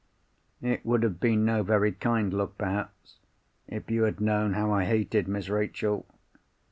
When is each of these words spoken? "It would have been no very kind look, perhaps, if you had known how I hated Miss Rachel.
"It 0.63 0.83
would 0.83 1.03
have 1.03 1.19
been 1.19 1.45
no 1.45 1.61
very 1.61 1.91
kind 1.91 2.33
look, 2.33 2.57
perhaps, 2.57 3.17
if 3.67 3.91
you 3.91 4.01
had 4.05 4.19
known 4.19 4.53
how 4.53 4.71
I 4.71 4.85
hated 4.85 5.27
Miss 5.27 5.47
Rachel. 5.47 6.07